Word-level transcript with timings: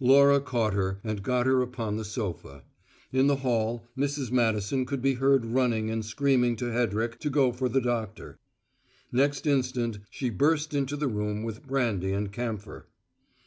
Laura 0.00 0.40
caught 0.40 0.72
her, 0.72 0.98
and 1.04 1.22
got 1.22 1.44
her 1.44 1.60
upon 1.60 1.98
the 1.98 2.06
sofa. 2.06 2.62
In 3.12 3.26
the 3.26 3.36
hall, 3.36 3.84
Mrs. 3.98 4.30
Madison 4.32 4.86
could 4.86 5.02
be 5.02 5.12
heard 5.16 5.44
running 5.44 5.90
and 5.90 6.02
screaming 6.02 6.56
to 6.56 6.72
Hedrick 6.72 7.18
to 7.20 7.28
go 7.28 7.52
for 7.52 7.68
the 7.68 7.82
doctor. 7.82 8.38
Next 9.12 9.46
instant, 9.46 9.98
she 10.08 10.30
burst 10.30 10.72
into 10.72 10.96
the 10.96 11.08
room 11.08 11.42
with 11.42 11.66
brandy 11.66 12.12
and 12.14 12.32
camphor. 12.32 12.88